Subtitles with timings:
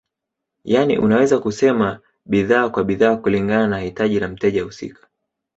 [0.63, 5.07] Yani unaweza kusema bidhaa kwa bidhaa kulingana na hitaji la mteja husika